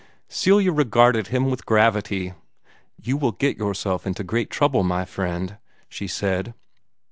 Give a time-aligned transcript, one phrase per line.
[0.29, 2.33] Celia regarded him with gravity.
[2.99, 6.55] "You will get yourself into great trouble, my friend," she said.